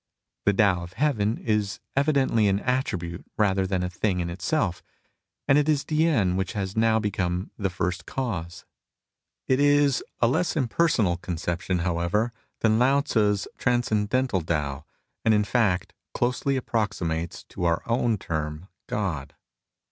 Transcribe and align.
The 0.45 0.53
Tao 0.53 0.81
of 0.81 0.93
Heaven 0.93 1.37
is 1.37 1.79
evidently 1.95 2.47
an 2.47 2.59
attribute 2.61 3.23
rather 3.37 3.67
than 3.67 3.83
a 3.83 3.89
thing 3.91 4.19
in 4.19 4.31
itself, 4.31 4.81
and 5.47 5.59
it 5.59 5.69
is 5.69 5.85
T'ien 5.85 6.35
which 6.35 6.53
has 6.53 6.75
now 6.75 6.97
become 6.97 7.51
the 7.55 7.69
First 7.69 8.07
Cause. 8.07 8.65
It 9.47 9.59
is 9.59 10.03
a 10.19 10.27
less 10.27 10.57
im 10.57 10.67
personal 10.67 11.17
conception, 11.17 11.81
however, 11.85 12.31
than 12.61 12.79
Lao 12.79 13.01
Tzu's 13.01 13.47
transcendental 13.59 14.41
Tao, 14.41 14.85
and 15.23 15.35
in 15.35 15.43
fact 15.43 15.93
closely 16.15 16.59
approxi 16.59 17.05
mates 17.05 17.43
to 17.49 17.65
our 17.65 17.83
own 17.85 18.17
term" 18.17 18.69
God." 18.87 19.35